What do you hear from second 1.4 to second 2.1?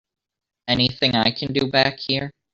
do back